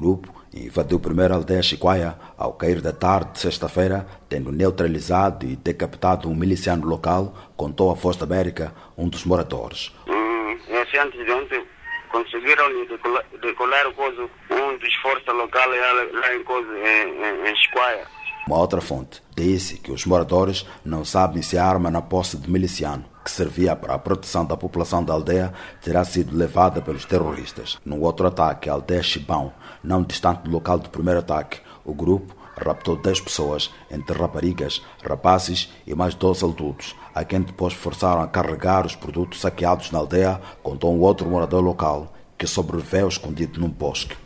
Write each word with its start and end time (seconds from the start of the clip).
grupo 0.00 0.40
invadiu 0.52 0.98
primeiro 0.98 1.34
a 1.34 1.36
aldeia 1.36 1.62
Chiquaia 1.62 2.16
ao 2.36 2.54
cair 2.54 2.80
da 2.80 2.92
tarde 2.92 3.32
de 3.32 3.40
sexta-feira, 3.40 4.06
tendo 4.28 4.50
neutralizado 4.50 5.46
e 5.46 5.54
decapitado 5.56 6.28
um 6.28 6.34
miliciano 6.34 6.86
local, 6.86 7.34
contou 7.56 7.92
a 7.92 7.96
da 7.96 8.24
América, 8.24 8.72
um 8.96 9.08
dos 9.08 9.24
moradores. 9.24 9.94
Hum, 10.08 10.58
esse 10.68 10.98
antes 10.98 11.24
de 11.24 11.30
ontem 11.30 11.64
conseguiram 12.10 12.86
decolar, 12.86 13.24
decolar 13.40 13.86
o 13.88 13.92
coisa, 13.92 14.22
um 14.50 14.78
dos 14.78 14.94
forças 14.96 15.34
locais 15.34 15.70
lá, 15.70 16.20
lá 16.20 16.34
em, 16.34 16.42
coisa, 16.42 16.68
em, 16.78 17.46
em, 17.46 17.50
em 17.50 17.56
Chiquaia. 17.56 18.06
Uma 18.50 18.58
outra 18.58 18.80
fonte 18.80 19.22
disse 19.36 19.76
que 19.76 19.92
os 19.92 20.04
moradores 20.04 20.66
não 20.84 21.04
sabem 21.04 21.40
se 21.40 21.56
a 21.56 21.64
arma 21.64 21.88
na 21.88 22.02
posse 22.02 22.36
de 22.36 22.50
miliciano 22.50 23.04
que 23.24 23.30
servia 23.30 23.76
para 23.76 23.94
a 23.94 23.98
proteção 23.98 24.44
da 24.44 24.56
população 24.56 25.04
da 25.04 25.12
aldeia 25.12 25.54
terá 25.80 26.04
sido 26.04 26.36
levada 26.36 26.82
pelos 26.82 27.04
terroristas. 27.04 27.78
No 27.84 28.00
outro 28.00 28.26
ataque, 28.26 28.68
a 28.68 28.72
aldeia 28.72 29.04
Chibão, 29.04 29.52
não 29.84 30.02
distante 30.02 30.42
do 30.42 30.50
local 30.50 30.80
do 30.80 30.90
primeiro 30.90 31.20
ataque, 31.20 31.60
o 31.84 31.94
grupo 31.94 32.34
raptou 32.56 32.96
10 32.96 33.20
pessoas, 33.20 33.72
entre 33.88 34.18
raparigas, 34.18 34.84
rapazes 35.08 35.72
e 35.86 35.94
mais 35.94 36.16
12 36.16 36.44
adultos, 36.44 36.96
a 37.14 37.22
quem 37.24 37.42
depois 37.42 37.72
forçaram 37.72 38.20
a 38.20 38.26
carregar 38.26 38.84
os 38.84 38.96
produtos 38.96 39.42
saqueados 39.42 39.92
na 39.92 40.00
aldeia, 40.00 40.40
contou 40.60 40.92
um 40.92 40.98
outro 40.98 41.28
morador 41.28 41.62
local, 41.62 42.12
que 42.36 42.48
sobreviveu 42.48 43.06
escondido 43.06 43.60
num 43.60 43.70
bosque. 43.70 44.16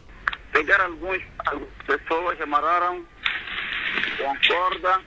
Pegaram 0.51 0.87
algumas 0.87 1.21
pessoas, 1.87 2.41
amarraram 2.41 3.05
com 4.19 4.49
corda 4.49 5.01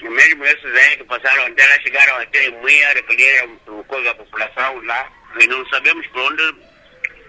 e 0.00 0.08
mesmo 0.08 0.44
esses 0.44 0.64
aí 0.64 0.96
que 0.96 1.04
passaram 1.04 1.46
até 1.46 1.66
lá, 1.66 1.80
chegaram 1.80 2.16
até 2.22 2.46
em 2.46 2.60
Muia, 2.60 2.94
recolheram 2.94 3.58
coisa 3.88 4.10
a 4.10 4.14
população 4.14 4.80
lá 4.84 5.10
e 5.40 5.46
não 5.46 5.66
sabemos 5.68 6.06
por 6.08 6.20
onde 6.20 6.56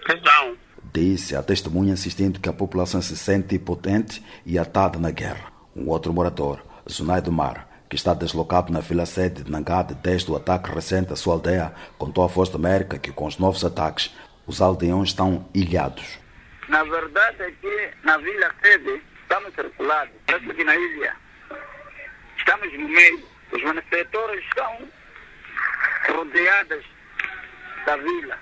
estão. 0.08 0.58
Disse 0.94 1.36
a 1.36 1.41
testemunha 1.41 1.94
insistindo 1.94 2.40
que 2.40 2.50
a 2.50 2.53
população 2.53 3.02
se 3.02 3.17
sente 3.17 3.55
impotente 3.55 4.23
e 4.45 4.59
atada 4.59 5.00
na 5.00 5.09
guerra. 5.09 5.52
Um 5.76 5.90
outro 5.90 6.14
morador, 6.14 6.64
Zunai 6.89 7.22
do 7.22 7.31
Mar, 7.31 7.67
que 7.89 7.95
está 7.95 8.14
deslocado 8.14 8.72
na 8.72 8.81
vila 8.81 9.06
sede 9.06 9.44
de 9.44 9.52
Nangade 9.52 9.95
desde 9.95 10.31
o 10.31 10.36
ataque 10.36 10.72
recente 10.72 11.12
à 11.12 11.16
sua 11.16 11.34
aldeia, 11.34 11.73
contou 11.97 12.23
à 12.23 12.28
Voz 12.28 12.50
da 12.50 12.56
América 12.56 13.00
que 13.00 13.12
com 13.12 13.25
os 13.25 13.39
novos 13.39 13.66
ataques 13.66 14.14
os 14.45 14.62
aldeões 14.62 15.09
estão 15.09 15.50
ilhados. 15.56 16.19
Na 16.67 16.84
verdade 16.84 17.41
é 17.41 17.52
que 17.52 17.89
na 18.03 18.17
vila 18.17 18.52
sede 18.62 19.02
estamos 19.30 19.53
circulados, 19.53 20.13
parece 20.25 20.53
que 20.55 20.63
na 20.63 20.75
ilha 20.75 21.16
estamos 22.35 22.73
no 22.73 22.89
meio. 22.89 23.23
Os 23.52 23.63
manifestadores 23.63 24.44
estão 24.45 24.77
rodeados 26.16 26.85
da 27.85 27.95
vila. 27.97 28.38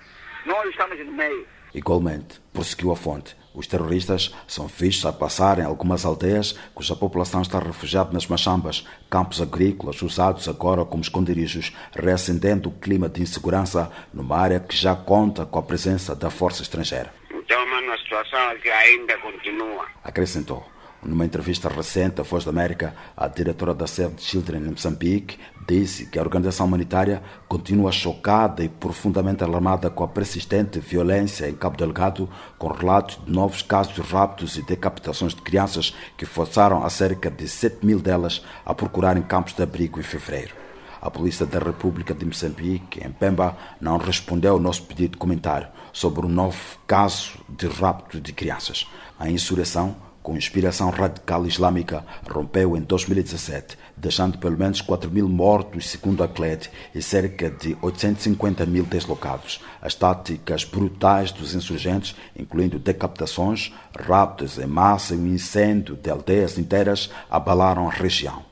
Nós 0.46 0.70
estamos 0.70 0.98
no 1.00 1.12
meio. 1.12 1.46
Igualmente, 1.74 2.40
prosseguiu 2.54 2.92
a 2.92 2.96
fonte, 2.96 3.36
os 3.54 3.68
terroristas 3.68 4.34
são 4.48 4.68
vistos 4.68 5.06
a 5.06 5.12
passar 5.12 5.60
em 5.60 5.64
algumas 5.64 6.06
aldeias 6.06 6.54
cuja 6.74 6.96
população 6.96 7.42
está 7.42 7.60
refugiada 7.60 8.14
nas 8.14 8.26
machambas, 8.26 8.88
campos 9.10 9.42
agrícolas 9.42 10.02
usados 10.02 10.48
agora 10.48 10.86
como 10.86 11.04
esconderijos, 11.04 11.76
reacendendo 11.92 12.70
o 12.70 12.80
clima 12.80 13.10
de 13.10 13.22
insegurança 13.22 13.92
numa 14.14 14.38
área 14.38 14.60
que 14.60 14.76
já 14.76 14.96
conta 14.96 15.46
com 15.46 15.60
a 15.60 15.64
presença 15.64 16.16
da 16.16 16.30
força 16.30 16.62
estrangeira. 16.62 17.14
Então, 17.30 17.62
uma 17.66 17.98
situação 17.98 18.58
que 18.62 18.70
ainda 18.70 19.18
continua. 19.18 19.86
Acrescentou. 20.04 20.77
Numa 21.04 21.26
entrevista 21.26 21.70
recente 21.70 22.20
à 22.20 22.24
Voz 22.24 22.44
da 22.44 22.50
América, 22.50 22.96
a 23.16 23.28
diretora 23.28 23.74
da 23.74 23.86
Save 23.86 24.16
Children 24.18 24.64
em 24.64 24.72
Moçambique 24.72 25.38
disse 25.68 26.08
que 26.08 26.18
a 26.18 26.22
organização 26.22 26.66
humanitária 26.66 27.22
continua 27.48 27.92
chocada 27.92 28.64
e 28.64 28.70
profundamente 28.70 29.44
alarmada 29.44 29.90
com 29.92 30.04
a 30.04 30.08
persistente 30.08 30.80
violência 30.80 31.48
em 31.48 31.54
Cabo 31.54 31.78
Delgado, 31.78 32.28
com 32.58 32.70
relatos 32.70 33.20
de 33.24 33.32
novos 33.32 33.62
casos 33.62 33.94
de 33.94 34.02
raptos 34.02 34.58
e 34.58 34.64
decapitações 34.64 35.36
de 35.36 35.42
crianças 35.42 35.94
que 36.18 36.26
forçaram 36.26 36.84
a 36.84 36.90
cerca 36.90 37.30
de 37.30 37.48
7 37.48 37.86
mil 37.86 38.00
delas 38.00 38.44
a 38.66 38.74
procurarem 38.74 39.22
campos 39.22 39.54
de 39.54 39.62
abrigo 39.62 40.00
em 40.00 40.04
fevereiro. 40.04 40.56
A 41.00 41.12
Polícia 41.12 41.46
da 41.46 41.60
República 41.60 42.14
de 42.14 42.26
Moçambique, 42.26 43.06
em 43.06 43.12
Pemba, 43.12 43.56
não 43.80 43.98
respondeu 43.98 44.54
ao 44.54 44.60
nosso 44.60 44.84
pedido 44.84 45.12
de 45.12 45.18
comentário 45.18 45.68
sobre 45.94 46.26
o 46.26 46.30
novo 46.30 46.58
caso 46.88 47.38
de 47.48 47.68
rapto 47.68 48.20
de 48.20 48.34
crianças. 48.34 48.88
A 49.20 49.30
insurreição 49.30 49.96
com 50.22 50.36
inspiração 50.36 50.90
radical 50.90 51.46
islâmica, 51.46 52.06
rompeu 52.30 52.76
em 52.76 52.82
2017, 52.82 53.78
deixando 53.96 54.38
pelo 54.38 54.58
menos 54.58 54.82
4 54.82 55.10
mil 55.10 55.28
mortos, 55.30 55.90
segundo 55.90 56.24
a 56.24 56.28
CLED, 56.28 56.70
e 56.94 57.02
cerca 57.02 57.50
de 57.50 57.78
850 57.82 58.66
mil 58.66 58.84
deslocados. 58.84 59.62
As 59.82 59.96
táticas 59.96 60.66
brutais 60.66 61.32
dos 61.32 61.56
insurgentes, 61.56 62.16
incluindo 62.38 62.78
decapitações, 62.78 63.74
raptos 63.98 64.58
em 64.58 64.68
massa 64.68 65.16
e 65.16 65.18
o 65.18 65.28
incêndio 65.28 65.96
de 65.96 66.10
aldeias 66.10 66.58
inteiras, 66.58 67.10
abalaram 67.30 67.88
a 67.88 67.92
região. 67.92 68.46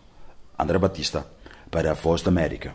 André 0.58 0.78
Batista, 0.78 1.28
para 1.70 1.92
a 1.92 1.94
Voz 1.94 2.22
da 2.22 2.30
América. 2.30 2.74